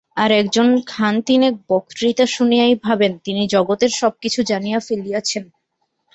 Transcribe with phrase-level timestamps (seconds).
[0.17, 5.43] আর একজন খানতিনেক বক্তৃতা শুনিয়াই ভাবেন, তিনি জগতের সব কিছু জানিয়া ফেলিয়াছেন।